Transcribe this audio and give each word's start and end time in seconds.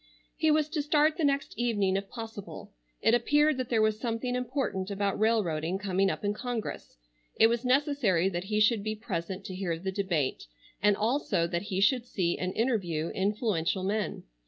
He 0.35 0.49
was 0.49 0.67
to 0.69 0.81
start 0.81 1.17
the 1.17 1.23
next 1.23 1.53
evening 1.59 1.95
if 1.95 2.09
possible. 2.09 2.73
It 3.03 3.13
appeared 3.13 3.57
that 3.57 3.69
there 3.69 3.83
was 3.83 3.99
something 3.99 4.33
important 4.35 4.89
about 4.89 5.19
railroading 5.19 5.77
coming 5.77 6.09
up 6.09 6.25
in 6.25 6.33
Congress. 6.33 6.97
It 7.35 7.45
was 7.45 7.63
necessary 7.63 8.27
that 8.27 8.45
he 8.45 8.59
should 8.59 8.81
be 8.83 8.95
present 8.95 9.45
to 9.45 9.55
hear 9.55 9.77
the 9.77 9.91
debate, 9.91 10.47
and 10.81 10.97
also 10.97 11.45
that 11.45 11.61
he 11.69 11.81
should 11.81 12.07
see 12.07 12.35
and 12.35 12.51
interview 12.55 13.09
influential 13.09 13.83
men. 13.83 14.23